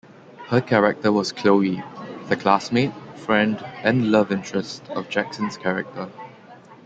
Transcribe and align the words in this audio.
Her 0.47 0.61
character 0.61 1.11
was 1.11 1.31
Chloe, 1.31 1.83
the 2.27 2.35
classmate, 2.35 2.91
friend 3.17 3.63
and 3.83 4.11
love 4.11 4.31
interest 4.31 4.83
of 4.89 5.09
Jackson's 5.09 5.57
character. 5.57 6.09